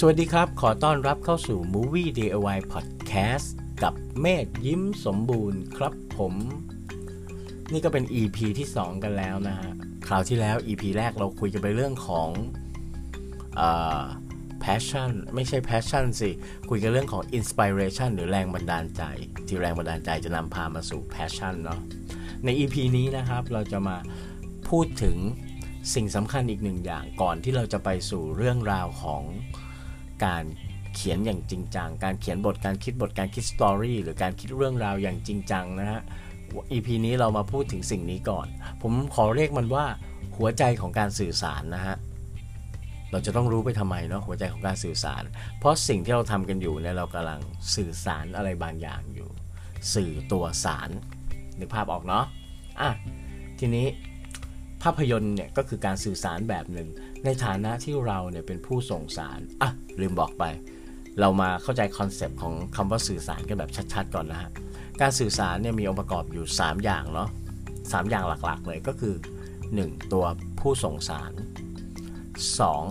[0.00, 3.48] สวัสดีครับ ขอต้อนรับเข้าสู่ Movie DIY Podcast
[3.82, 6.34] กับเมธยิ้มสมบูรณ์ครับผม
[7.72, 9.70] นี่ก็เป็น EP ที่ 2 กันแล้วนะฮะ
[10.06, 12.28] คราวที่แล้ว EP แรกเราคุยกันไปเรื่องของ
[13.60, 13.62] อ
[14.64, 16.30] passion ไม่ใช่ passion สิ
[16.70, 19.02] คุยกันเรื่องของ inspiration หรือแรงบันดาลใจ
[19.46, 21.80] ที่แรงบันดาลใจจะนำพามาสู่ passion เนาะ
[22.44, 23.96] ใน EP นี้นะครับเราจะมา
[24.68, 25.16] พูดถึง
[25.94, 29.24] สิ่งสำคัญอีกหนึ่งอย่างก่อนที่เราจะไปสู่เรื่องราวของ
[30.24, 30.44] การ
[30.94, 36.00] เขียนอย่างจริงจัง การเขียนบท การคิดบท การคิดสตอรี่หรือการคิดเรื่องราวอย่างจริงจังนะฮะ
[36.70, 38.46] EP นี้เรามาพูดถึงสิ่งนี้ก่อน
[38.82, 39.84] ผมขอเรียกมันว่า
[40.36, 41.96] หัวใจของการสื่อสารนะฮะ
[43.10, 45.22] เราจะต้องรู้ไปทำไมเนาะหัวใจของการสื่อสาร
[45.58, 47.40] เพราะสิ่งที่เราทำกันอยู่เนี่ยเรากำลัง
[47.76, 49.28] สื่อสารอะไรบางอย่างอยู่
[49.94, 50.90] สื่อตัวสาร
[51.58, 52.24] นึกภาพออกเนาะ
[52.80, 52.90] อะ
[53.58, 53.86] ทีนี้
[54.82, 56.88] ภาพยนตร์เนี่ยก็คือการสื่อสารแบบหนึ่ง
[57.26, 60.44] ในฐานะที่เราเนี่ยเป็นผู้ส่งสารอะลืมบอกไป
[61.20, 64.50] เรามาเข้าใจคอนเซปต์ของคำว่าสื่อสารกันแบบชัดๆ ก่อนนะฮะ
[65.00, 67.28] การสื่อสารเนี่ยมีองค์ประกอบอยู่ 3 อย่างเนาะ
[67.92, 69.14] สามอย่างหลักๆเลยก็คือ
[69.64, 70.12] 1.
[70.12, 70.24] ตัว
[70.60, 71.32] ผู้ส่งสาร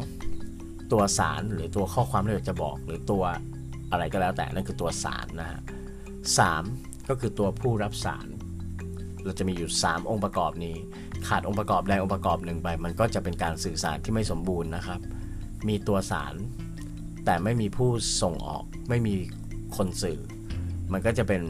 [0.05, 0.91] 2.
[0.91, 3.23] ตัวสารหรือตัวข้อความที่เราจะบอก หรือตัว
[3.91, 5.61] อะไรก็แล้วแต่นั่นคือตัวสารนะฮะ
[6.37, 6.63] สาม
[7.09, 8.27] ก็คือตัวผู้รับสาร
[9.25, 10.75] เราจะมีอยู่ 3 องค์ประกอบนี้
[11.27, 14.99] ขาดองค์ประกอบใดองค์ประกอบหนึ่งไป มันก็จะเป็นการสื่อสารที่ไม่สมบูรณ์นะครับ
[15.67, 16.35] มีตัวสาร
[17.25, 17.89] แต่ไม่มีผู้
[18.21, 19.15] ส่งออก ไม่มี
[19.77, 20.19] คนสื่อ
[20.93, 21.41] มันก็จะเป็น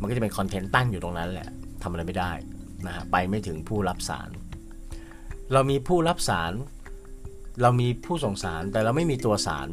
[0.00, 1.48] มันก็จะเป็นคอนเทนต์ตั้งอยู่ตรงนั้นแหละ
[1.82, 2.32] ทำอะไรไม่ได้
[2.86, 4.28] นะฮะไปไม่ถึงผู้รับสาร
[5.52, 6.52] เรามีผู้รับสาร
[7.62, 9.68] เรามีผู้ส่งสาร แต่เราไม่มีตัวสาร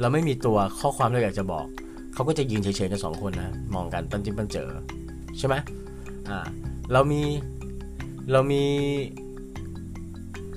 [0.00, 1.66] เราไม่มีตัวข้อความที่เราอยากจะบอก
[2.14, 4.68] เขาก็จะยืนเฉยๆกันสองคนนะ มองกันปั้นจิ้มปั้นเจอ
[5.38, 5.54] ใช่ไหม
[6.28, 6.38] อ่า
[6.92, 7.22] เรามี
[8.32, 8.64] เรามี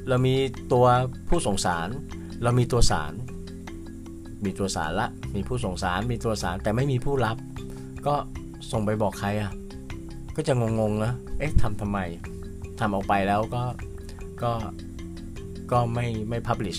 [0.08, 0.36] เรามี
[0.74, 0.86] ตัว
[1.30, 1.90] ผู้ส่งสาร
[2.44, 3.14] เรามีตัวสาร
[4.46, 7.38] มีตัวสารละ มีผู้ส่งสาร มีตัวสาร แต่ไม่มีผู้รับ
[8.08, 8.16] ก็
[8.72, 9.52] ส่งไปบอกใครอะ
[10.36, 12.00] ก็จะงงๆนะ เอ๊ะทำทำไม
[12.80, 13.64] ทำออกไปแล้วก็
[14.44, 14.52] ก็
[15.72, 16.78] ก็ไม่ไม่พับลิช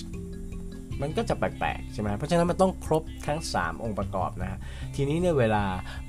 [1.01, 4.59] มันก็จะแปลกๆ ใช่ไหม เพราะฉะนั้นมันต้องครบทั้ง 3 องค์ประกอบนะฮะ
[4.95, 5.63] ทีนี้เนี่ยเวลา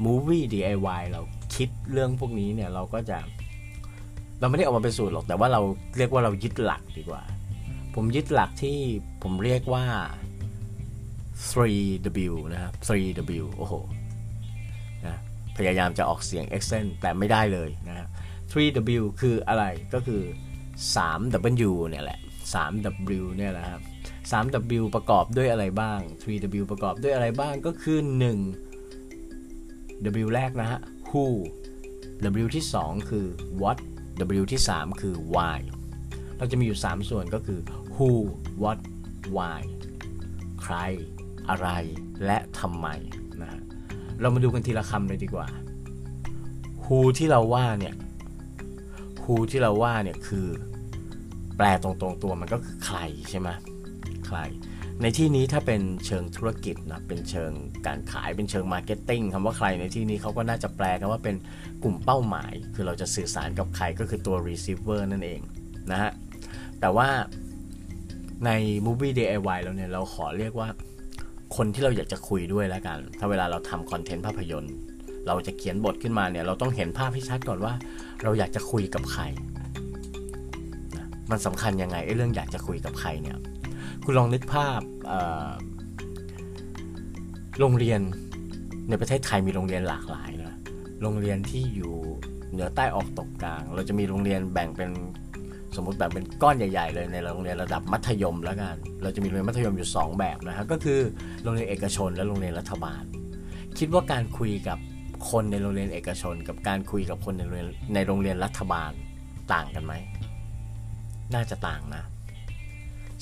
[0.05, 1.21] movie DIY เรา
[1.57, 3.17] คิดเรื่องพวกนี้เนี่ยเราก็จะ
[4.39, 5.61] เราไม่ได้ออกมาเป็นสูตรหรอก แต่ว่าเรา
[5.97, 7.21] เรียกว่าเรายึดหลักดีกว่า
[7.95, 8.77] ผมยึดหลักที่
[9.23, 9.85] ผมเรียกว่า
[11.51, 13.73] 3W นะครับ 3W โอ้โห
[15.05, 15.17] นะ
[15.57, 18.07] พยายามจะออกเสียง accent แต่ไม่ได้เลยนะครับ
[18.51, 20.21] 3W คืออะไรก็คือ
[20.95, 22.19] 3W เนี่ยแหละ
[22.53, 23.81] 3W เนี่ยนะครับ
[24.31, 27.99] 3W ประกอบด้วยอะไรบ้าง 3W ประกอบด้วยอะไรบ้างก็คือ
[29.05, 31.25] 1 W แรกนะฮะ who
[32.43, 33.27] W ที่ 2 คือ
[33.61, 33.77] what
[34.41, 35.59] W ที่ 3 คือ why
[36.37, 37.59] เราจะมีอยู่ 3 ส่วนก็คือ
[37.95, 38.09] who
[38.63, 38.79] what
[39.35, 39.61] why
[40.63, 40.75] ใคร
[41.49, 41.69] อะไร
[42.25, 42.87] และทำไม
[43.41, 43.61] นะฮะ
[44.21, 45.47] เรามาดูกันทีละคำเลยดีกว่า
[46.83, 47.95] who ที่เราว่าเนี่ย
[49.23, 50.47] who ที่เราว่าเนี่ยคือ
[51.57, 53.49] แปลตรงๆตัวมันก็คือใครใช่ไหม
[54.27, 54.37] ใคร
[55.01, 57.51] ในที่นี้ถ้าเป็นเชิงธุรกิจนะเป็นเชิง
[57.87, 61.35] การขายเป็นเชิง marketing คำว่าใครในที่นี้เขาก็น่าจะแปลกันว่าเป็น
[61.83, 65.41] กลุ่มเป้าหมาย คือเราจะสื่อสารกับใครก็คือตัว receiver นั่นเอง
[65.91, 66.11] นะฮะ
[66.79, 67.09] แต่ว่า
[68.45, 68.49] ใน
[68.85, 70.69] movie DIY เราเนี่ยเราขอเรียกว่า
[71.55, 74.73] คนที่เราอยากจะคุยด้วยแล้วกัน ถ้าเวลาเราทำคอนเทนต์ภาพยนตร์
[75.27, 77.73] เราจะเขียนบทขึ้นมาเนี่ยเราต้องเห็นภาพให้ชัดก่อนว่า
[78.23, 79.23] เราอยากจะคุยกับใคร
[81.31, 83.37] มันสำคัญยังไงไอ้เรื่องอยากจะคุยกับใครเนี่ย
[84.03, 84.81] คุณลองนึกภาพ
[87.59, 87.99] โรงเรียน
[88.89, 90.55] ในประเทศไทยมีโรงเรียนหลากหลายนะ
[91.01, 91.95] โรงเรียนที่อยู่
[92.51, 94.89] เหนือใต้ออกตกกลาง เราจะมีโรงเรียนแบ่งเป็น
[95.75, 100.99] สมมติแบบเป็นก้อนใหญ่ ๆ เลยในโรงเรียนระดับมัธยมแล้วกัน เราจะมีโรงเรียนมัธยมอยู่ 2 แบบนะฮะก็คือ
[101.43, 103.03] โรงเรียนเอกชนและโรงเรียนรัฐบาล
[103.79, 104.77] คิดว่าการคุยกับ
[105.31, 108.91] คนในโรงเรียนเอกชน กับการคุยกับคนในโรงเรียนในโรงเรียนรัฐบาล
[109.53, 109.93] ต่างกันไหม
[111.33, 112.03] น่าจะต่างนะ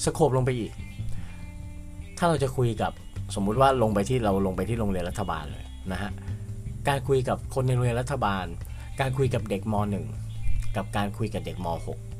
[0.04, 0.72] สโคบลงไปอีก
[2.18, 2.92] ถ้าเราจะคุยกับ
[3.36, 6.12] สมมุติว่าลงไปที่เราลงไปที่โรงเรียนรัฐบาลเลยนะฮะ
[6.88, 8.46] การคุยกับคนในโรงเรียนรัฐบาล
[9.00, 9.74] การคุยกับเด็กม
[10.26, 11.68] .1 กับการคุยกับเด็กม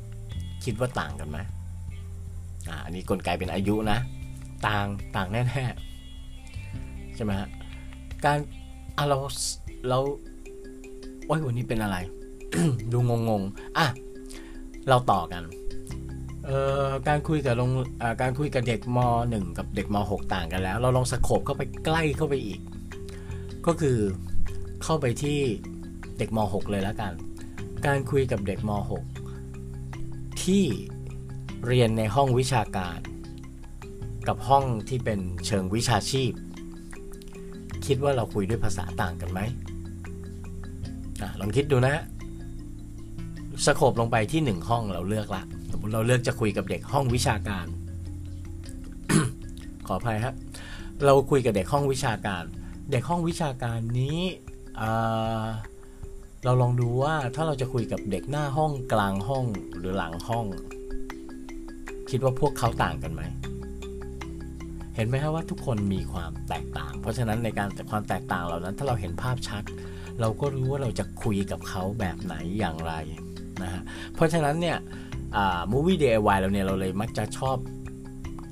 [0.06, 1.38] .6 คิดว่าต่างกันไหม
[2.68, 3.98] อ่าอันนี้กลไกเป็นอายุนะ
[4.66, 4.86] ต่าง
[5.16, 7.48] ต่างแน่ๆใช่ไหมฮะ
[8.24, 8.38] การ
[8.96, 9.18] อะเรา
[9.88, 9.98] เรา
[11.26, 11.96] โอ้ยวันนี้เป็นอะไร
[12.92, 13.86] ดูงงๆอะ
[14.88, 15.42] เราต่อกัน
[17.08, 17.70] การคุยกับลง
[18.22, 18.98] การคุยกับเด็กม
[19.30, 22.60] .1 กับเด็กม .6 ต่างกันแล้ว เราลองสโคบเข้าไปใกล้เข้าไปอีก
[23.66, 23.98] ก็คือ
[24.82, 25.38] เข้าไปที่
[26.18, 27.12] เด็กม .6 เลยแล้วกัน
[27.86, 28.70] การคุยกับเด็กม
[29.60, 30.64] .6 ที่
[31.66, 32.98] เรียนในห้องวิชาการ
[34.28, 36.32] กับห้องที่เป็นเชิงวิชาชีพ
[37.86, 39.40] คิดว่าเราคุยด้วยภาษาต่างกันไหม
[41.20, 42.02] อลองคิดดูนะฮะ
[43.64, 47.66] สโคบลงไปที่หนึ่งห้องเราเลือกละ สมมติเราเลือกจะคุยกับเด็กห้องวิชาการ
[49.86, 50.34] ขออภัยครับ
[51.04, 52.44] เราคุยกับเด็กห้องวิชาการ
[52.90, 54.20] เด็กห้องวิชาการนี้
[56.44, 59.44] เราลองดูว่าถ้าเราจะคุยกับเด็กหน้าห้องกลางห้อง
[59.78, 60.46] หรือหลังห้อง
[62.10, 63.22] คิดว่าพวกเขาต่างกันไหม
[64.96, 69.62] เห็นไหมครับว่าทุกคนมีความแตกต่าง เพราะฉะนั้นในการความแตกต่างเหล่านั้น ถ้าเราเห็นภาพชัด
[70.20, 72.92] เราก็รู้ว่าเราจะคุยกับเขาแบบไหนอย่างไร
[73.62, 73.82] นะฮะ
[74.14, 74.76] เพราะฉะนั้นเนี่ย
[75.70, 77.56] มูวี่ DIY เราเนี่ยเราเลยมักจะชอบ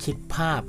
[0.05, 0.63] คิดภาพ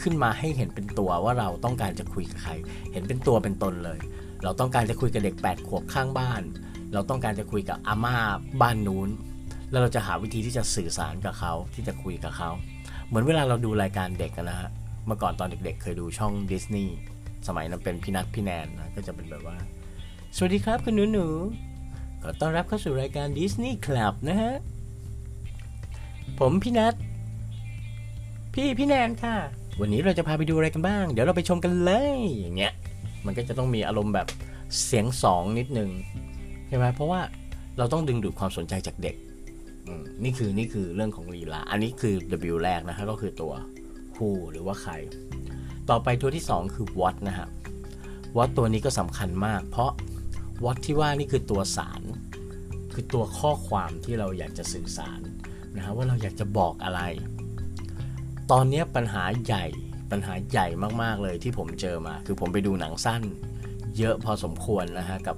[0.00, 2.52] ขึ้นมาให้เห็นเป็นตัวว่าเราต้องการจะคุยกับใคร
[2.92, 3.98] เห็นเป็นตัวเป็นตนเลย
[4.44, 6.42] เราต้องการจะคุยกับเด็ก 8 ขวบข้างบ้าน
[6.92, 8.16] เราต้องการจะคุยกับอาม่า
[8.60, 9.08] บ้านนู้น
[9.70, 12.50] แล้วเราจะหาวิธีที่จะสื่อสารกับเขาที่จะคุยกับเขา
[13.06, 14.70] เหมือนเวลาเราดูรายการเด็กนะฮะ
[15.06, 16.96] เมื่อก่อนตอนเด็กๆ เคยดูช่องดิสนีย์
[17.48, 19.56] สมัยนั้นเป็นพี่นัทพี่แนนนะก็จะเป็นแบบว่า
[20.36, 21.26] สวัสดีครับคุณหนูหนู
[22.22, 24.54] ขอต้อนรับเข้าสู่รายการดิสนีย์คลับนะฮะ
[26.38, 26.94] ผมพี่นัท
[28.54, 29.36] พี่พี่แนนค่ะ
[29.80, 32.72] วันนี้เราจะพาไปดูอะไรกันบ้าง เดี๋ยวเราไปชมกันเลยอย่างเงี้ย
[33.26, 34.26] มันก็จะต้องมีอารมณ์แบบ
[34.84, 35.90] เสียงสองนิดนึง
[36.68, 37.20] ใช่ไหมเพราะว่า
[37.78, 39.16] เราต้องดึงดูดความสนใจจากเด็ก
[40.24, 42.14] นี่คือนี่คือเรื่องของลีลา อันนี้คือ
[42.52, 43.52] W แรกนะฮะก็คือตัว
[44.16, 44.92] who หรือว่าใคร
[45.90, 47.48] ต่อไปตัวที่ 2 คือ what นะฮะ
[48.36, 49.90] what ตัวนี้ก็สำคัญมาก เพราะ
[50.64, 52.02] what ที่ว่านี่คือตัวสาร
[52.94, 55.20] คือตัวข้อความที่เราอยากจะสื่อสาร
[55.76, 57.00] นะฮะว่าเราอยากจะบอกอะไร
[58.50, 59.64] ตอนนี้ปัญหาใหญ่
[60.10, 60.66] ปัญหาใหญ่
[61.02, 63.22] มากๆเลยที่ผมเจอมา คือผมไปดูหนังสั้น
[63.98, 65.36] เยอะพอสมควรนะฮะกับ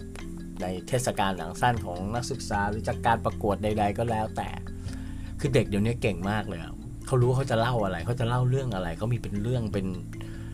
[0.63, 4.49] ในเทศกาลหนังสั้นของนักศึกษาหรือจากการประกวดใด ๆ ก็แล้วแต่
[5.41, 6.61] คือเด็กเดี๋ยวนี้เก่งมากเลย
[7.07, 9.87] เขารู้เขาจะเล่าอะไรเขาจะเล่าเรื่องอะไรเขามีเป็นเรื่องเป็น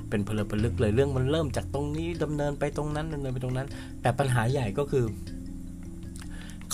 [0.09, 3.69] เป็นเพลเพลึกเลยเรื่องมันเริ่มจากตรงนี้ดำเนินไปตรงนั้นดำเนินไปตรงนั้น
[4.03, 5.05] แต่ปัญหาใหญ่ก็คือ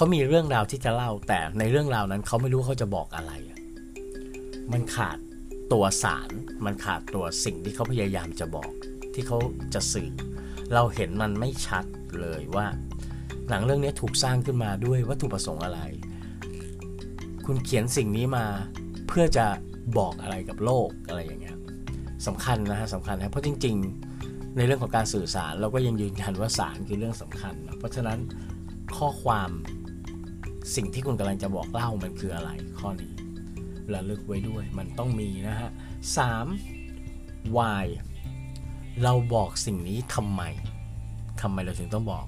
[0.03, 3.33] เขามีเรื่องราวที่จะเล่า แต่ในเรื่องราวนั้นเขาไม่รู้เขาจะบอกอะไร
[4.73, 5.19] มันขาด
[5.73, 6.31] ตัวสาร
[6.65, 8.73] มันขาดตัวสิ่งที่เขาพยายามจะบอก
[9.15, 9.39] ที่เขา
[9.75, 10.11] จะสื่อ
[10.75, 11.85] เราเห็นมันไม่ชัด
[12.21, 12.67] เลยว่า
[13.49, 15.81] หนังเรื่องนี้ถูกสร้างขึ้นมาด้วยวัตถุประสงค์อะไร
[17.47, 18.47] คุณเขียนสิ่งนี้มา
[19.09, 19.47] เพื่อจะ
[19.99, 21.57] บอกอะไรกับโลกอะไรอย่างเงี้ย
[22.27, 23.77] สำคัญนะฮะสำคัญนะเพราะจริง
[24.17, 28.19] ๆ ในเรื่องของการสื่อสารเราก็ยังยืนยันว่าสารคือเรื่องสำคัญนะเพราะฉะนั้น
[28.97, 29.51] ข้อความ
[30.77, 33.13] สิ่งที่คุณกำลังจะบอกเล่ามันคืออะไรข้อนี้
[33.93, 35.71] ระลึกไว้ด้วยมันต้องมีนะฮะ
[36.63, 37.57] 3.
[37.57, 37.85] why
[39.03, 40.43] เราบอกสิ่งนี้ทำไม
[41.41, 42.27] ทำไมเราถึงต้องบอก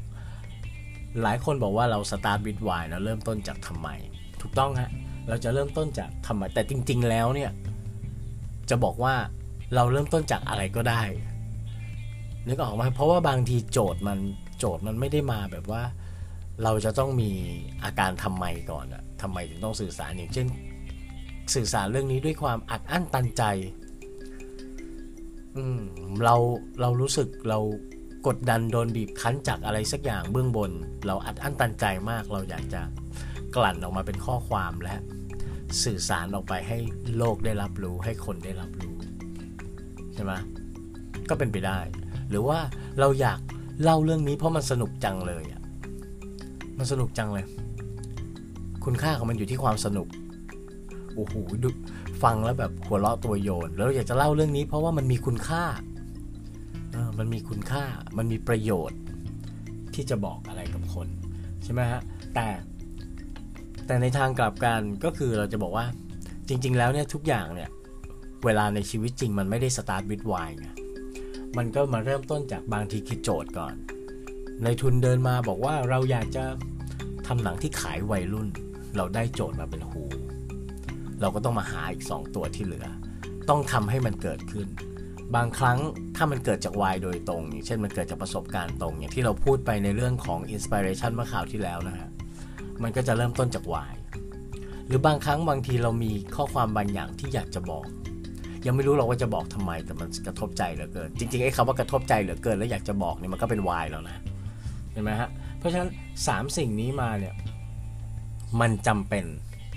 [1.23, 3.89] หลายคนบอกว่าเรา start with why เราเริ่มต้นจากทำไม
[4.41, 4.91] ถูกต้องฮะ
[5.29, 7.51] เราจะเริ่มต้นจากทำไม แต่จริง ๆ แล้วเนี่ย
[8.71, 9.15] จะบอกว่า
[9.75, 11.03] เราเริ่มต้นจากอะไรก็ได้
[12.49, 14.19] นึกออกไหมเพราะว่าบางทีโจทย์มัน
[14.59, 15.83] โจทย์มันไม่ได้มาแบบว่า
[16.63, 17.31] เราจะต้องมี
[17.85, 20.47] อาการทำไมก่อนอะทำไมถึงต้องสื่อสารอย่างเช่น
[21.55, 23.43] สื่อสารเรื่องนี้ด้วยความอัดอั้นตันใจ
[25.57, 25.81] อืม
[26.25, 26.35] เรา
[26.81, 27.59] เรารู้สึกเรา
[28.27, 30.71] กดดันโดนบีบคั้นจากอะไรสักอย่างเบื้องบน
[31.07, 32.81] เราอัดอั้นตันใจมาก เราอยากจะ
[33.57, 34.97] กลั่นออกมาเป็นข้อความและ
[35.85, 36.79] สื่อสารออกไปให้
[37.19, 38.95] โลกได้รับรู้ให้คนได้รับรู้
[40.15, 40.33] ใช่ไหม
[41.29, 41.79] ก็เป็นไปได้
[42.31, 42.59] หรือว่า
[43.01, 43.41] เราอยาก
[43.83, 45.61] เล่าเรื่องนี้เพราะมันสนุกจังเลยอะ
[46.79, 47.47] มันสนุกจังเลย
[48.85, 50.09] คุณค่าของมันอยู่ที่ความสนุก
[51.15, 51.69] โอ้โหดู
[52.23, 55.65] ฟังแล้วแบบหัวเราะตัวโยน แล้วอยากจะเล่าเรื่องนี้เพราะว่ามันมีคุณค่า
[56.93, 57.85] เออมันมีคุณค่า
[58.19, 58.99] มันมีประโยชน์
[59.95, 61.09] ที่จะบอกอะไรกับคน
[61.65, 62.01] ใช่ไหมฮะ
[62.35, 62.49] แต่
[63.87, 65.87] แต่ในทางกลับกันก็คือเราจะบอกว่า
[66.49, 67.71] จริง ๆ แล้วเนี่ยทุกอย่างเนี่ย
[68.45, 70.69] เวลาในชีวิตจริงมันไม่ได้สตาร์ทวิดไวไง
[71.57, 73.75] มันก็มาเริ่มต้นจากบางทีคิดโจทย์ก่อน
[74.63, 76.45] ในทุนเดินมาบอกว่าเราอยากจะ
[77.27, 78.49] ทำหนังที่ขายวัยรุ่น
[78.97, 80.03] เราได้โจทย์มาเป็นหู
[81.21, 82.87] เราก็ต้องมาหาอีก 2 ตัวที่เหลือ
[83.49, 84.67] ต้องทำให้มันเกิดขึ้น
[85.35, 85.79] บางครั้ง
[86.17, 92.11] ถ้ามันเกิดจากวายโดยตรง อย่างเช่นมันเกิดจากประสบการณ์ตรง อย่างที่เราพูดไปในเรื่องของอินสปิเรชันเมื่อข่าวที่แล้วนะฮะ
[92.83, 93.95] มันก็จะเริ่มต้นจากวาย
[94.87, 97.87] หรือบางครั้งบางทีเรามีข้อความบางอย่างที่อยากจะบอก
[98.67, 104.19] ยังไม่รู้เราว่าจะบอกทำไมแต่มันกระทบใจเหลือเกิน จริงๆไอ้คำว่ากระทบใจเหลือเกิน แล้วอยากจะบอกเนี่ยมันก็เป็นวายแล้วนะ
[104.95, 105.91] เห็นไหมฮะ เพราะฉะนั้น
[106.23, 107.35] 3 สิ่งนี้มาเนี่ย
[108.61, 109.25] มันจำเป็น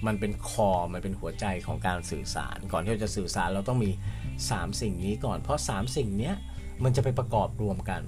[0.07, 3.89] มันเป็นคอมันเป็นหัวใจของการสื่อสาร ก่อนที่เราจะสื่อสารเราต้องมี
[4.36, 6.36] 3 สิ่งนี้ก่อน เพราะ 3 สิ่งเนี้ย
[6.83, 8.01] มันจะไปประกอบรวมกัน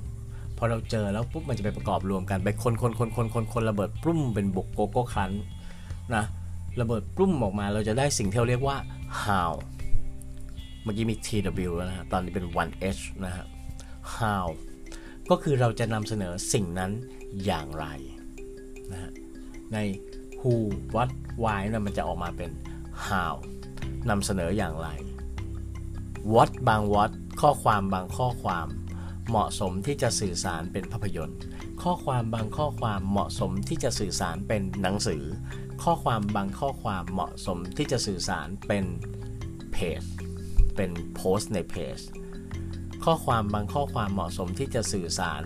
[0.57, 5.31] พอเราเจอแล้วปุ๊บมันจะไปประกอบรวมกันไปคนคนคนคนคนคนระเบิดปุ้มเป็นบุกโกโก้คัน
[6.15, 6.23] นะ
[6.81, 8.77] ระเบิดปุ้มออกมาเราจะได้สิ่งที่เราเรียกว่า
[9.23, 9.51] how
[10.83, 13.45] เมื่อกี้มี TW แล้วนะฮะตอนนี้เป็น 1H นะฮะ
[14.17, 14.45] how
[15.29, 16.91] ก็คือเราจะนำเสนอสิ่งนั้น
[17.45, 17.85] อย่างไร
[18.91, 19.11] นะฮะ
[19.73, 19.77] ใน
[20.41, 20.53] who
[20.95, 21.09] what
[21.43, 22.51] why นะมันจะออกมาเป็น
[23.07, 23.33] how
[24.09, 24.89] นำเสนออย่างไร
[26.33, 28.67] what บาง what ข้อความบางข้อความ
[29.29, 31.39] เหมาะสมที่จะสื่อสารเป็นภาพยนตร์
[31.83, 35.23] ข้อความบางข้อความเหมาะสมที่จะสื่อสารเป็นหนังสือ
[35.83, 38.85] ข้อความบางข้อความเหมาะสมที่จะสื่อสารเป็น
[39.73, 40.03] เพจ
[40.75, 41.97] เป็นโพสต์ในเพจ
[43.09, 45.43] ข้อความบางข้อความเหมาะสมที่จะสื่อสาร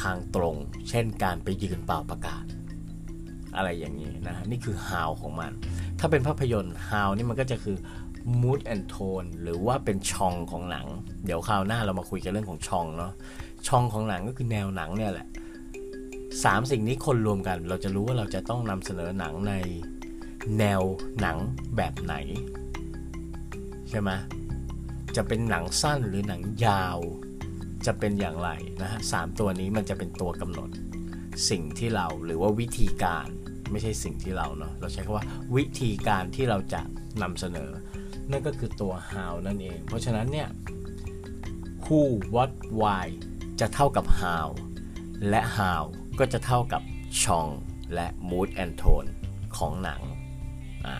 [0.00, 0.56] ทางตรง
[0.88, 2.44] เช่นการไปยืนเป่าประกาศ
[3.56, 5.52] อะไรอย่างนี้นะฮะนี่คือ how ของมัน
[5.98, 7.76] ถ้าเป็นภาพยนตร์ how นี่มันก็จะคือ
[8.40, 10.86] mood and tone หรือว่าเป็นช่องของหนัง
[11.24, 13.12] เดี๋ยวคราวหน้าเรามาคุยกันเรื่องของช่องเนาะ
[13.68, 15.26] ช่องของหนังก็คือแนวหนังเนี่ยแหละ
[16.44, 19.54] สามสิ่งนี้คนรวมกัน เราจะรู้ว่าเราจะต้องนำเสนอหนังใน
[20.58, 20.82] แนว
[21.20, 21.36] หนัง
[21.76, 22.14] แบบไหน
[23.90, 24.10] ใช่ไหม
[25.16, 26.98] จะเป็นหนังสั้นหรือหนังยาว
[27.86, 28.50] จะเป็นอย่างไร
[28.82, 30.70] นะฮะสามตัวนี้มันจะเป็นตัวกำหนด
[31.50, 33.26] สิ่งที่เราหรือว่าวิธีการ
[33.70, 35.26] ไม่ใช่สิ่งที่เราเนาะเราใช้คำว่า
[35.56, 36.82] วิธีการที่เราจะ
[37.22, 37.70] นำเสนอ
[38.30, 40.48] นั่นก็คือตัว how นั่นเอง เพราะฉะนั้นเนี่ย
[41.84, 42.00] who
[42.34, 43.06] what why
[43.60, 44.46] จะเท่ากับ how
[45.28, 45.82] และ how
[46.18, 46.82] ก็จะเท่ากับ
[47.22, 47.48] ช่อง
[47.94, 49.08] และ mood and tone
[49.56, 50.00] ของหนัง
[50.86, 50.96] อ่า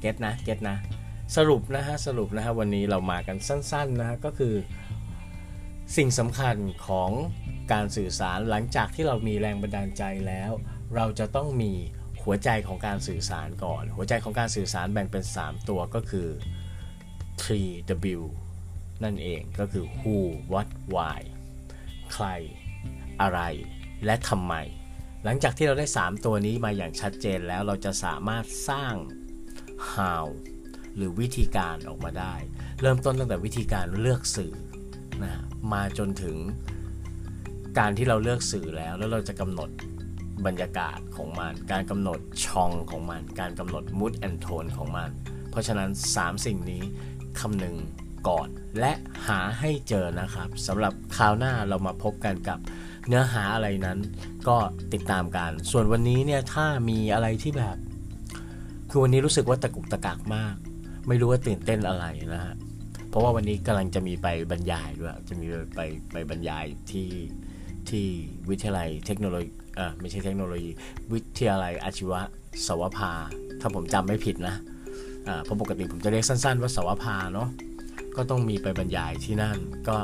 [0.00, 0.76] เก็ตนะเก็ตนะ
[1.36, 4.54] สรุปนะฮะสรุปนะฮะวันนี้เรามากันสั้นๆนะฮะก็คือ
[5.96, 6.56] สิ่งสำคัญ
[6.86, 7.10] ของ
[7.72, 10.52] การสื่อสารหลังจากที่เรามีแรงบันดาลใจแล้ว
[10.96, 11.72] เราจะต้องมี
[12.22, 16.28] หัวใจของการสื่อสารก่อน หัวใจของการสื่อสารแบ่งเป็น 3 ตัวก็คือ
[17.44, 18.22] 3W
[19.04, 20.16] นั่นเองก็คือ who
[20.52, 21.20] what why
[22.12, 22.26] ใคร
[23.20, 23.40] อะไร
[24.04, 24.54] และทำไม
[25.24, 28.94] หลังจากที่เราได้ 3 ตัวนี้มาอย่างชัดเจนแล้วเราจะสามารถสร้าง
[29.94, 30.26] how
[30.96, 32.34] หรือวิธีการออกมาได้
[32.80, 34.54] เริ่มต้นตั้งแต่วิธีการเลือกสื่อ
[35.22, 35.32] นะ
[35.72, 36.36] มาจนถึง
[37.78, 39.70] การที่เราเลือกสื่อแล้ว แล้วเราจะกำหนด
[40.46, 45.10] บรรยากาศของมัน การกำหนดช่องของมัน การกำหนด mood and tone ของมัน
[45.50, 46.82] เพราะฉะนั้น 3 สิ่งนี้
[47.40, 47.76] คำนึง
[48.28, 48.92] ก่อน และ
[49.26, 52.58] หาให้เจอนะครับสำหรับคราวหน้าเรามาพบกันกับ
[53.06, 53.98] เนื้อหาอะไรนั้น
[54.48, 54.56] ก็
[54.92, 57.76] ติดตามกัน ส่วนวันนี้เนี่ยถ้ามีอะไรที่แบบ
[58.90, 60.54] คือวันนี้รู้สึกว่าตะกุกตะกักมาก
[61.08, 62.04] ไม่รู้ว่าตื่นเต้นอะไร
[62.34, 62.54] นะฮะ
[63.10, 65.80] เพราะว่าวันนี้กำลังจะมีไปบรรยายด้วย จะมีไป
[66.12, 67.08] ไปบรรยายที่
[67.88, 68.06] ที่
[68.50, 70.70] วิทยาลัยเทคโนโลยีเออไม่ใช่เทคโนโลยี
[71.12, 72.20] วิทยาลัยอาชีวะ
[72.66, 73.12] สวภา
[73.60, 74.54] ถ้าผมจำไม่ผิดนะ
[75.28, 77.48] อ่าเพราะปกติผมจะเรียกสั้นๆ ว่าสวภาเนาะ
[78.16, 79.96] ก็ต้องมีไปบรรยายที่นั่นก็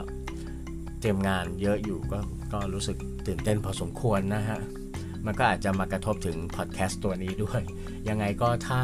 [1.01, 2.19] เตรียมงานเยอะอยู่ก็
[2.53, 4.61] ก็รู้สึกตื่นเต้นพอสมควรนะฮะ
[5.27, 7.63] มันก็อาจจะมากระทบถึงพอดแคสต์ตัวนี้ด้วย
[8.09, 8.81] ยังไงก็ถ้า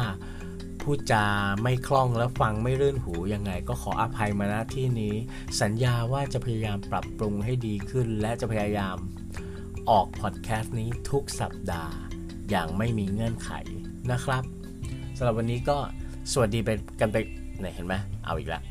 [0.83, 1.25] พูดจา
[1.63, 5.15] ไม่คล่องแล้วฟังไม่รื่นหูยังไง ก็ขออภัยมาณที่นี้
[5.61, 8.97] สัญญาว่าจะพยายามปรับปรุงให้ดีขึ้น และจะพยายาม
[9.89, 11.95] ออกพอดแคสต์นี้ทุกสัปดาห์
[12.49, 13.51] อย่างไม่มีเงื่อนไข
[14.11, 14.43] นะครับ
[15.17, 15.77] สำหรับวันนี้ก็
[16.31, 17.17] สวัสดีไปกันไป
[17.59, 18.63] ไหนเห็นไหมเอาอีกแล้ว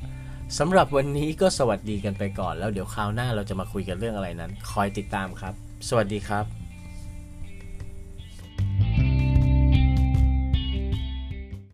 [0.58, 5.54] สำหรับวันนี้ก็สวัสดีกันไปก่อน แล้วเดี๋ยวคราวหน้าเราจะมาคุยกันเรื่องอะไรนั้น คอยติดตามครับ
[5.88, 6.61] สวัสดีครับ